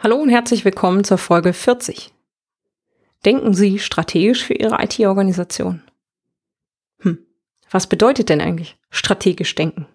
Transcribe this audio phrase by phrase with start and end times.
[0.00, 2.14] Hallo und herzlich willkommen zur Folge 40.
[3.24, 5.82] Denken Sie strategisch für Ihre IT-Organisation?
[7.00, 7.18] Hm,
[7.68, 9.88] was bedeutet denn eigentlich strategisch denken?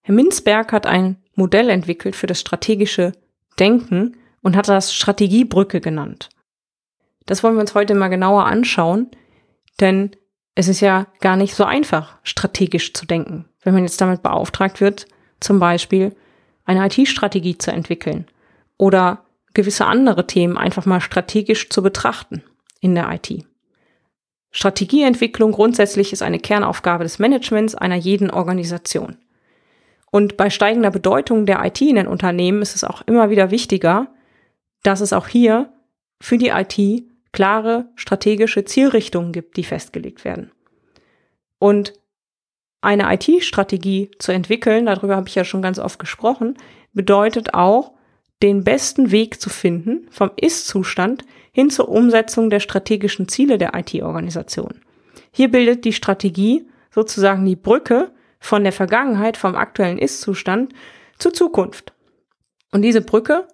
[0.00, 3.12] Herr Minzberg hat ein Modell entwickelt für das strategische
[3.60, 6.30] Denken und hat das Strategiebrücke genannt.
[7.26, 9.08] Das wollen wir uns heute mal genauer anschauen,
[9.78, 10.16] denn
[10.56, 13.44] es ist ja gar nicht so einfach, strategisch zu denken.
[13.62, 15.06] Wenn man jetzt damit beauftragt wird,
[15.38, 16.16] zum Beispiel
[16.64, 18.26] eine IT-Strategie zu entwickeln
[18.78, 22.42] oder gewisse andere Themen einfach mal strategisch zu betrachten
[22.80, 23.46] in der IT.
[24.50, 29.16] Strategieentwicklung grundsätzlich ist eine Kernaufgabe des Managements einer jeden Organisation.
[30.10, 34.08] Und bei steigender Bedeutung der IT in den Unternehmen ist es auch immer wieder wichtiger,
[34.84, 35.72] dass es auch hier
[36.20, 40.52] für die IT klare strategische Zielrichtungen gibt, die festgelegt werden.
[41.58, 41.94] Und
[42.80, 46.56] eine IT-Strategie zu entwickeln, darüber habe ich ja schon ganz oft gesprochen,
[46.92, 47.92] bedeutet auch,
[48.42, 54.80] den besten Weg zu finden vom Ist-Zustand hin zur Umsetzung der strategischen Ziele der IT-Organisation.
[55.30, 60.72] Hier bildet die Strategie sozusagen die Brücke von der Vergangenheit, vom aktuellen Ist-Zustand
[61.18, 61.92] zur Zukunft.
[62.72, 63.48] Und diese Brücke,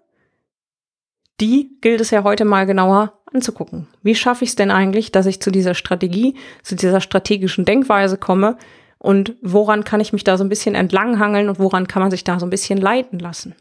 [1.41, 3.87] die gilt es ja heute mal genauer anzugucken.
[4.03, 8.17] Wie schaffe ich es denn eigentlich, dass ich zu dieser Strategie, zu dieser strategischen Denkweise
[8.17, 8.57] komme
[8.99, 12.25] und woran kann ich mich da so ein bisschen entlanghangeln und woran kann man sich
[12.25, 13.55] da so ein bisschen leiten lassen?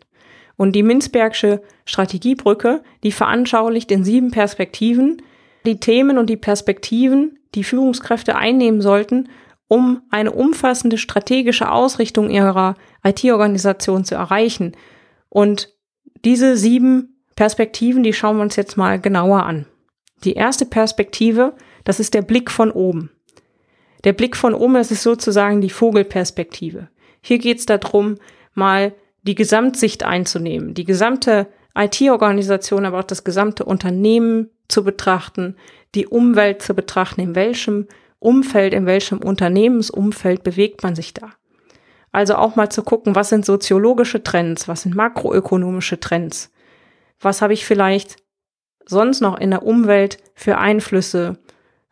[0.59, 5.21] Und die Minzbergsche Strategiebrücke, die veranschaulicht in sieben Perspektiven
[5.65, 9.29] die Themen und die Perspektiven, die Führungskräfte einnehmen sollten,
[9.69, 12.75] um eine umfassende strategische Ausrichtung ihrer
[13.05, 14.75] IT-Organisation zu erreichen.
[15.29, 15.69] Und
[16.25, 19.65] diese sieben Perspektiven, die schauen wir uns jetzt mal genauer an.
[20.25, 21.53] Die erste Perspektive,
[21.85, 23.11] das ist der Blick von oben.
[24.03, 26.89] Der Blick von oben, das ist sozusagen die Vogelperspektive.
[27.21, 28.17] Hier geht es darum,
[28.53, 28.93] mal
[29.23, 35.55] die Gesamtsicht einzunehmen, die gesamte IT-Organisation, aber auch das gesamte Unternehmen zu betrachten,
[35.95, 37.87] die Umwelt zu betrachten, in welchem
[38.19, 41.31] Umfeld, in welchem Unternehmensumfeld bewegt man sich da.
[42.11, 46.51] Also auch mal zu gucken, was sind soziologische Trends, was sind makroökonomische Trends,
[47.19, 48.17] was habe ich vielleicht
[48.85, 51.37] sonst noch in der Umwelt für Einflüsse,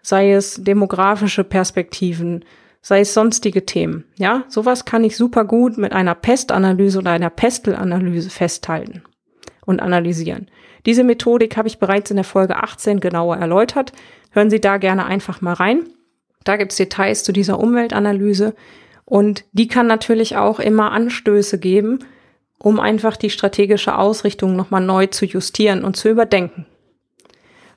[0.01, 2.43] sei es demografische Perspektiven,
[2.87, 4.05] sei es sonstige Themen.
[4.15, 9.03] Ja, sowas kann ich super gut mit einer Pestanalyse oder einer Pestelanalyse festhalten
[9.65, 10.47] und analysieren.
[10.85, 13.91] Diese Methodik habe ich bereits in der Folge 18 genauer erläutert.
[14.31, 15.83] Hören Sie da gerne einfach mal rein.
[16.45, 18.55] Da gibt es Details zu dieser Umweltanalyse
[19.03, 21.99] und die kann natürlich auch immer Anstöße geben,
[22.57, 26.65] um einfach die strategische Ausrichtung nochmal neu zu justieren und zu überdenken.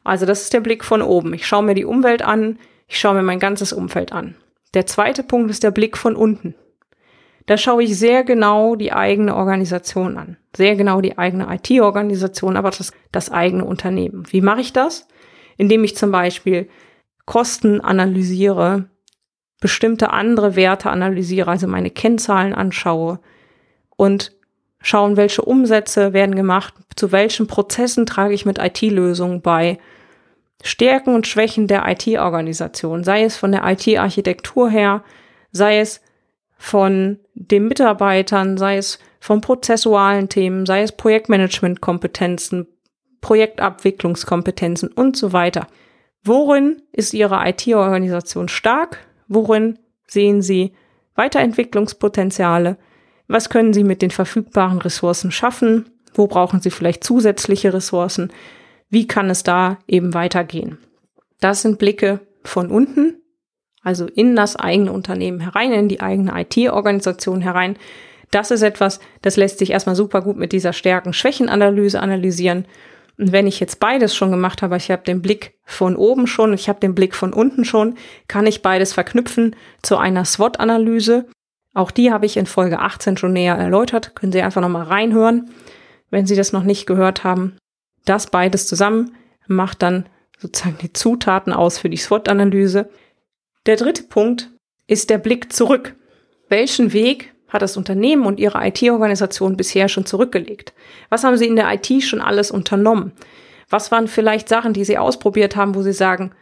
[0.04, 1.34] Also das ist der Blick von oben.
[1.34, 4.36] Ich schaue mir die Umwelt an, ich schaue mir mein ganzes Umfeld an.
[4.74, 6.54] Der zweite Punkt ist der Blick von unten.
[7.46, 10.36] Da schaue ich sehr genau die eigene Organisation an.
[10.56, 14.24] Sehr genau die eigene IT-Organisation, aber das, das eigene Unternehmen.
[14.30, 15.08] Wie mache ich das?
[15.56, 16.68] Indem ich zum Beispiel
[17.26, 18.88] Kosten analysiere,
[19.60, 23.20] bestimmte andere Werte analysiere, also meine Kennzahlen anschaue
[23.96, 24.32] und
[24.80, 29.78] schauen, welche Umsätze werden gemacht, zu welchen Prozessen trage ich mit IT-Lösungen bei,
[30.62, 35.02] Stärken und Schwächen der IT-Organisation, sei es von der IT-Architektur her,
[35.52, 36.00] sei es
[36.56, 42.66] von den Mitarbeitern, sei es von prozessualen Themen, sei es Projektmanagement-Kompetenzen,
[43.22, 45.66] Projektabwicklungskompetenzen und so weiter.
[46.22, 48.98] Worin ist Ihre IT-Organisation stark?
[49.28, 50.72] Worin sehen Sie
[51.14, 52.76] Weiterentwicklungspotenziale?
[53.26, 55.88] Was können Sie mit den verfügbaren Ressourcen schaffen?
[56.12, 58.30] Wo brauchen Sie vielleicht zusätzliche Ressourcen?
[58.90, 60.78] Wie kann es da eben weitergehen?
[61.40, 63.22] Das sind Blicke von unten,
[63.82, 67.78] also in das eigene Unternehmen herein, in die eigene IT-Organisation herein.
[68.30, 72.66] Das ist etwas, das lässt sich erstmal super gut mit dieser Stärken-Schwächen-Analyse analysieren.
[73.18, 76.52] Und wenn ich jetzt beides schon gemacht habe, ich habe den Blick von oben schon,
[76.52, 77.96] ich habe den Blick von unten schon,
[78.28, 81.26] kann ich beides verknüpfen zu einer SWOT-Analyse
[81.74, 84.14] auch die habe ich in Folge 18 schon näher erläutert.
[84.14, 85.50] Können Sie einfach nochmal reinhören,
[86.10, 87.56] wenn Sie das noch nicht gehört haben.
[88.04, 89.16] Das beides zusammen
[89.46, 90.06] macht dann
[90.38, 92.88] sozusagen die Zutaten aus für die SWOT-Analyse.
[93.66, 94.50] Der dritte Punkt
[94.86, 95.94] ist der Blick zurück.
[96.48, 100.72] Welchen Weg hat das Unternehmen und ihre IT-Organisation bisher schon zurückgelegt?
[101.08, 103.12] Was haben sie in der IT schon alles unternommen?
[103.68, 106.32] Was waren vielleicht Sachen, die sie ausprobiert haben, wo sie sagen,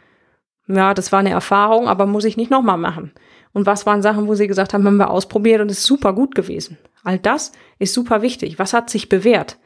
[0.67, 3.11] ja, das war eine Erfahrung, aber muss ich nicht nochmal machen?
[3.53, 6.35] Und was waren Sachen, wo sie gesagt haben, haben wir ausprobiert und ist super gut
[6.35, 6.77] gewesen?
[7.03, 8.59] All das ist super wichtig.
[8.59, 9.57] Was hat sich bewährt?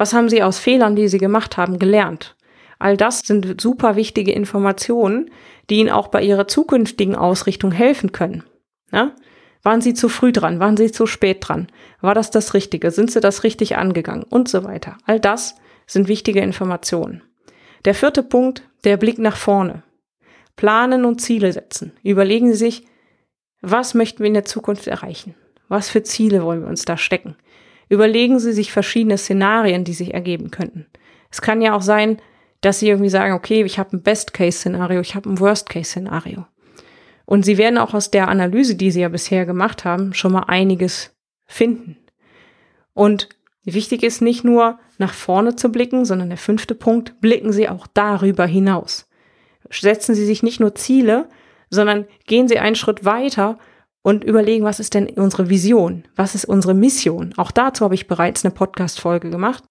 [0.00, 2.34] Was haben sie aus Fehlern, die sie gemacht haben, gelernt?
[2.78, 5.30] All das sind super wichtige Informationen,
[5.68, 8.42] die ihnen auch bei ihrer zukünftigen Ausrichtung helfen können.
[8.92, 9.14] Ja?
[9.62, 10.58] Waren sie zu früh dran?
[10.58, 11.66] Waren sie zu spät dran?
[12.00, 12.92] War das das Richtige?
[12.92, 14.22] Sind sie das richtig angegangen?
[14.22, 14.96] Und so weiter.
[15.04, 15.56] All das
[15.86, 17.20] sind wichtige Informationen.
[17.84, 19.82] Der vierte Punkt, der Blick nach vorne.
[20.56, 21.92] Planen und Ziele setzen.
[22.02, 22.86] Überlegen Sie sich,
[23.60, 25.34] was möchten wir in der Zukunft erreichen?
[25.68, 27.36] Was für Ziele wollen wir uns da stecken?
[27.90, 30.86] Überlegen Sie sich verschiedene Szenarien, die sich ergeben könnten.
[31.28, 32.18] Es kann ja auch sein,
[32.60, 36.46] dass Sie irgendwie sagen, okay, ich habe ein Best-Case-Szenario, ich habe ein Worst-Case-Szenario.
[37.26, 40.44] Und Sie werden auch aus der Analyse, die Sie ja bisher gemacht haben, schon mal
[40.46, 41.16] einiges
[41.46, 41.96] finden.
[42.94, 43.28] Und
[43.64, 47.88] wichtig ist nicht nur nach vorne zu blicken, sondern der fünfte Punkt, blicken Sie auch
[47.88, 49.08] darüber hinaus.
[49.68, 51.28] Setzen Sie sich nicht nur Ziele,
[51.70, 53.58] sondern gehen Sie einen Schritt weiter
[54.02, 56.04] und überlegen, was ist denn unsere Vision?
[56.16, 57.34] Was ist unsere Mission?
[57.36, 59.64] Auch dazu habe ich bereits eine Podcast-Folge gemacht.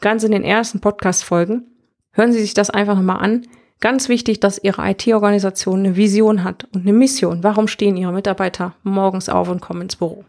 [0.00, 1.66] Ganz in den ersten Podcast-Folgen.
[2.12, 3.46] Hören Sie sich das einfach nochmal an.
[3.80, 7.42] Ganz wichtig, dass Ihre IT-Organisation eine Vision hat und eine Mission.
[7.42, 10.24] Warum stehen Ihre Mitarbeiter morgens auf und kommen ins Büro?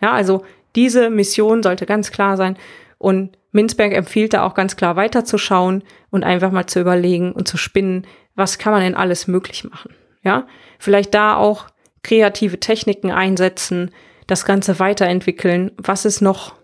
[0.00, 0.42] Ja, also
[0.74, 2.56] diese Mission sollte ganz klar sein.
[2.98, 7.56] Und Minzberg empfiehlt da auch ganz klar weiterzuschauen und einfach mal zu überlegen und zu
[7.56, 9.94] spinnen, was kann man denn alles möglich machen?
[10.22, 10.46] Ja,
[10.78, 11.66] vielleicht da auch
[12.02, 13.90] kreative Techniken einsetzen,
[14.26, 15.72] das Ganze weiterentwickeln.
[15.76, 16.54] Was ist noch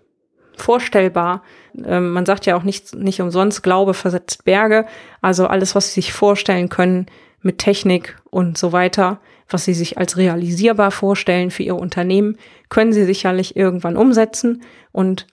[0.57, 1.43] vorstellbar?
[1.85, 4.87] Ähm, man sagt ja auch nicht, nicht umsonst, Glaube versetzt Berge.
[5.21, 7.07] Also alles, was Sie sich vorstellen können
[7.43, 12.39] mit Technik und so weiter, was Sie sich als realisierbar vorstellen für Ihr Unternehmen,
[12.69, 14.63] können Sie sicherlich irgendwann umsetzen
[14.93, 15.27] und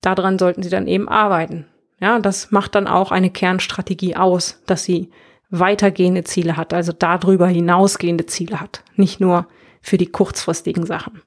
[0.00, 1.66] daran sollten Sie dann eben arbeiten.
[2.00, 5.10] Ja, das macht dann auch eine Kernstrategie aus, dass Sie
[5.50, 9.46] weitergehende Ziele hat, also darüber hinausgehende Ziele hat, nicht nur
[9.82, 11.22] für die kurzfristigen Sachen.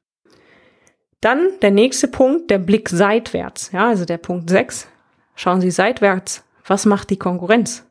[1.22, 4.88] Dann der nächste Punkt, der Blick seitwärts, ja, also der Punkt 6.
[5.36, 6.44] Schauen Sie seitwärts.
[6.66, 7.90] Was macht die Konkurrenz?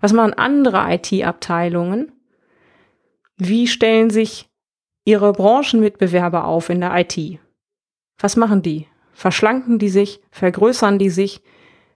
[0.00, 2.12] Was machen andere IT-Abteilungen?
[3.36, 4.50] Wie stellen sich
[5.04, 7.38] Ihre Branchenmitbewerber auf in der IT?
[8.18, 8.86] Was machen die?
[9.12, 10.20] Verschlanken die sich?
[10.30, 11.42] Vergrößern die sich?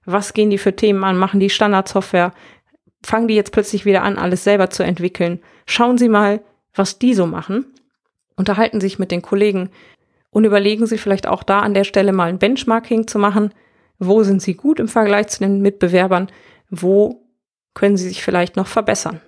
[0.04, 1.16] Was gehen die für Themen an?
[1.16, 2.32] Machen die Standardsoftware?
[3.04, 5.40] Fangen die jetzt plötzlich wieder an, alles selber zu entwickeln.
[5.66, 6.40] Schauen Sie mal,
[6.74, 7.66] was die so machen.
[8.36, 9.70] Unterhalten sich mit den Kollegen
[10.30, 13.52] und überlegen Sie vielleicht auch da an der Stelle mal ein Benchmarking zu machen.
[13.98, 16.28] Wo sind Sie gut im Vergleich zu den Mitbewerbern?
[16.68, 17.26] Wo
[17.74, 19.20] können Sie sich vielleicht noch verbessern?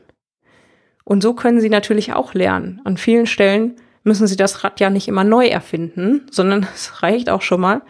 [1.05, 2.83] Und so können Sie natürlich auch lernen.
[2.85, 7.31] An vielen Stellen müssen Sie das Rad ja nicht immer neu erfinden, sondern es reicht
[7.31, 7.83] auch schon mal,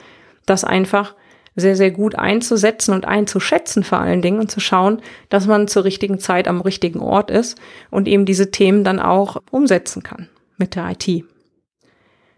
[0.46, 1.16] dass einfach
[1.58, 5.84] sehr, sehr gut einzusetzen und einzuschätzen vor allen Dingen und zu schauen, dass man zur
[5.84, 7.58] richtigen Zeit am richtigen Ort ist
[7.90, 11.24] und eben diese Themen dann auch umsetzen kann mit der IT.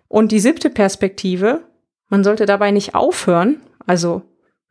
[0.08, 1.62] Und die siebte Perspektive,
[2.08, 4.22] man sollte dabei nicht aufhören, also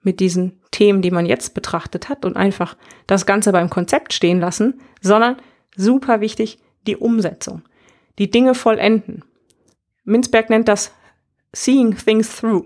[0.01, 2.75] mit diesen Themen, die man jetzt betrachtet hat und einfach
[3.05, 5.37] das Ganze beim Konzept stehen lassen, sondern
[5.75, 7.61] super wichtig, die Umsetzung.
[8.17, 9.23] Die Dinge vollenden.
[10.03, 10.91] Minzberg nennt das
[11.53, 12.65] Seeing Things Through.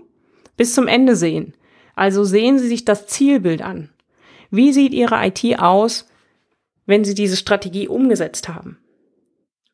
[0.56, 1.54] Bis zum Ende sehen.
[1.94, 3.90] Also sehen Sie sich das Zielbild an.
[4.50, 6.08] Wie sieht Ihre IT aus,
[6.86, 8.78] wenn Sie diese Strategie umgesetzt haben?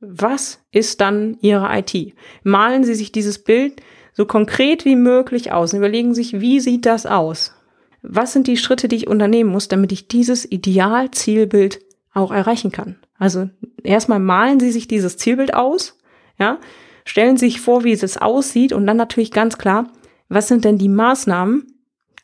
[0.00, 2.15] Was ist dann Ihre IT?
[2.43, 6.87] Malen Sie sich dieses Bild so konkret wie möglich aus und überlegen sich, wie sieht
[6.87, 7.55] das aus?
[8.03, 11.81] Was sind die Schritte, die ich unternehmen muss, damit ich dieses Idealzielbild
[12.12, 12.97] auch erreichen kann?
[13.19, 13.50] Also
[13.85, 15.99] erstmal malen Sie sich dieses Zielbild aus,
[16.39, 16.59] ja,
[17.05, 19.91] stellen Sie sich vor, wie es aussieht und dann natürlich ganz klar,
[20.29, 21.70] was sind denn die Maßnahmen,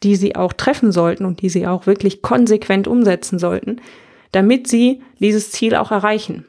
[0.03, 3.81] die sie auch treffen sollten und die sie auch wirklich konsequent umsetzen sollten,
[4.33, 6.47] damit sie dieses Ziel auch erreichen.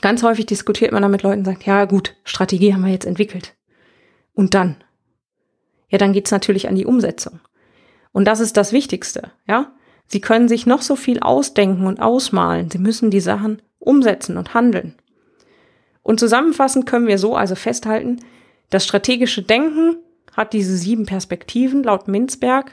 [0.00, 3.54] Ganz häufig diskutiert man dann mit Leuten sagt, ja gut, Strategie haben wir jetzt entwickelt.
[4.34, 4.76] Und dann?
[5.88, 7.40] Ja, dann geht's natürlich an die Umsetzung.
[8.12, 9.72] Und das ist das Wichtigste, ja?
[10.06, 12.70] Sie können sich noch so viel ausdenken und ausmalen.
[12.70, 14.94] Sie müssen die Sachen umsetzen und handeln.
[16.02, 18.20] Und zusammenfassend können wir so also festhalten,
[18.68, 19.96] das strategische Denken
[20.36, 22.72] hat diese sieben Perspektiven laut Minzberg.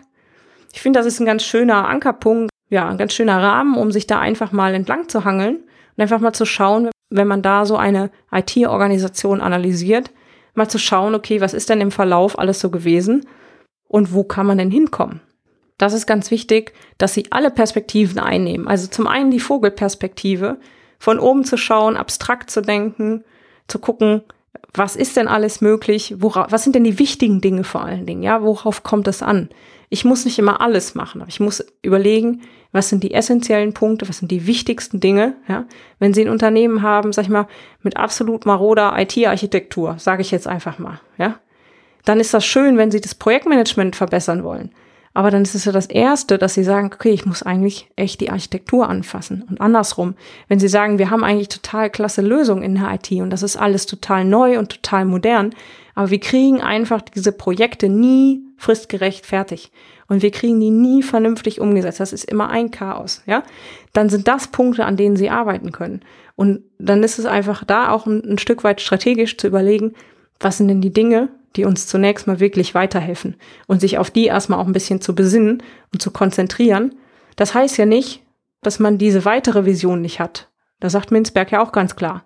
[0.73, 4.07] Ich finde, das ist ein ganz schöner Ankerpunkt, ja, ein ganz schöner Rahmen, um sich
[4.07, 7.75] da einfach mal entlang zu hangeln und einfach mal zu schauen, wenn man da so
[7.75, 10.11] eine IT-Organisation analysiert,
[10.53, 13.25] mal zu schauen, okay, was ist denn im Verlauf alles so gewesen
[13.87, 15.21] und wo kann man denn hinkommen?
[15.77, 18.67] Das ist ganz wichtig, dass Sie alle Perspektiven einnehmen.
[18.67, 20.59] Also zum einen die Vogelperspektive,
[20.99, 23.23] von oben zu schauen, abstrakt zu denken,
[23.67, 24.21] zu gucken,
[24.73, 26.15] was ist denn alles möglich?
[26.17, 28.23] Worauf, was sind denn die wichtigen Dinge vor allen Dingen?
[28.23, 29.49] Ja, worauf kommt es an?
[29.89, 32.41] Ich muss nicht immer alles machen, aber ich muss überlegen,
[32.71, 35.65] was sind die essentiellen Punkte, was sind die wichtigsten Dinge, ja?
[35.99, 37.47] Wenn Sie ein Unternehmen haben, sag ich mal,
[37.81, 41.39] mit absolut maroder IT-Architektur, sage ich jetzt einfach mal, ja?
[42.05, 44.71] Dann ist das schön, wenn Sie das Projektmanagement verbessern wollen.
[45.13, 48.21] Aber dann ist es ja das Erste, dass Sie sagen, okay, ich muss eigentlich echt
[48.21, 49.43] die Architektur anfassen.
[49.49, 50.15] Und andersrum,
[50.47, 53.57] wenn Sie sagen, wir haben eigentlich total klasse Lösungen in der IT und das ist
[53.57, 55.53] alles total neu und total modern,
[55.95, 59.71] aber wir kriegen einfach diese Projekte nie fristgerecht fertig.
[60.07, 61.99] Und wir kriegen die nie vernünftig umgesetzt.
[61.99, 63.43] Das ist immer ein Chaos, ja.
[63.93, 66.01] Dann sind das Punkte, an denen Sie arbeiten können.
[66.35, 69.93] Und dann ist es einfach da auch ein, ein Stück weit strategisch zu überlegen,
[70.39, 73.35] was sind denn die Dinge, die uns zunächst mal wirklich weiterhelfen
[73.67, 76.95] und sich auf die erstmal auch ein bisschen zu besinnen und zu konzentrieren.
[77.35, 78.23] Das heißt ja nicht,
[78.61, 80.49] dass man diese weitere Vision nicht hat.
[80.79, 82.23] Da sagt Minzberg ja auch ganz klar.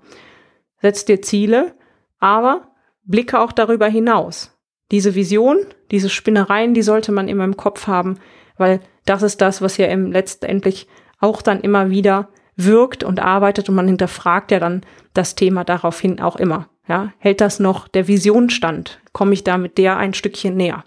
[0.82, 1.76] Setz dir Ziele,
[2.20, 2.72] aber
[3.04, 4.52] blicke auch darüber hinaus.
[4.92, 5.58] Diese Vision,
[5.92, 8.20] diese Spinnereien, die sollte man immer im Kopf haben,
[8.58, 10.88] weil das ist das, was ja im letztendlich
[11.20, 14.82] auch dann immer wieder wirkt und arbeitet und man hinterfragt ja dann
[15.14, 16.70] das Thema daraufhin auch immer.
[16.88, 19.00] Ja, hält das noch der Vision stand?
[19.12, 20.84] Komme ich da mit der ein Stückchen näher?